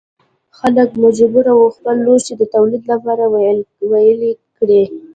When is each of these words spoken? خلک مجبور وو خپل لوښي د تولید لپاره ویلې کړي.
خلک 0.59 0.89
مجبور 1.03 1.45
وو 1.57 1.67
خپل 1.77 1.95
لوښي 2.05 2.33
د 2.37 2.43
تولید 2.53 2.83
لپاره 2.91 3.23
ویلې 3.93 4.31
کړي. 4.57 4.83